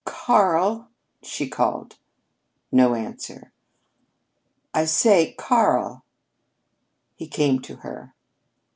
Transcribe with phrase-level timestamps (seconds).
[0.03, 0.89] "Karl!"
[1.21, 1.99] she called.
[2.71, 3.53] No answer.
[4.73, 6.03] "I say Karl!"
[7.13, 8.15] He came to her.